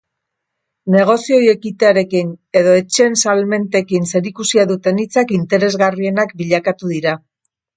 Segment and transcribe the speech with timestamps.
[0.95, 2.31] Negozioei ekitearekin
[2.63, 7.19] edo etxeen salmentekin zerikusia duten hitzak interesgarrienak bilakatu dira.